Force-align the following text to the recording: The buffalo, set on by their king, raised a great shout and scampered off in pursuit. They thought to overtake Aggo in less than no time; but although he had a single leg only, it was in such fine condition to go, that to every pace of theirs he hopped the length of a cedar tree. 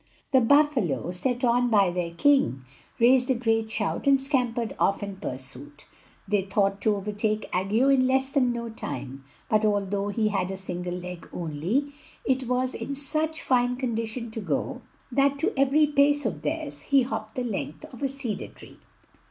The 0.31 0.41
buffalo, 0.41 1.11
set 1.11 1.43
on 1.43 1.69
by 1.69 1.91
their 1.91 2.09
king, 2.09 2.63
raised 2.97 3.29
a 3.29 3.35
great 3.35 3.69
shout 3.69 4.07
and 4.07 4.19
scampered 4.19 4.75
off 4.79 5.03
in 5.03 5.17
pursuit. 5.17 5.85
They 6.27 6.41
thought 6.41 6.81
to 6.81 6.95
overtake 6.95 7.47
Aggo 7.53 7.89
in 7.93 8.07
less 8.07 8.31
than 8.31 8.51
no 8.51 8.67
time; 8.69 9.23
but 9.47 9.63
although 9.63 10.07
he 10.07 10.29
had 10.29 10.49
a 10.49 10.57
single 10.57 10.95
leg 10.95 11.29
only, 11.31 11.93
it 12.25 12.47
was 12.47 12.73
in 12.73 12.95
such 12.95 13.43
fine 13.43 13.75
condition 13.75 14.31
to 14.31 14.41
go, 14.41 14.81
that 15.11 15.37
to 15.37 15.53
every 15.55 15.85
pace 15.85 16.25
of 16.25 16.41
theirs 16.41 16.81
he 16.89 17.03
hopped 17.03 17.35
the 17.35 17.43
length 17.43 17.85
of 17.93 18.01
a 18.01 18.09
cedar 18.09 18.47
tree. 18.47 18.79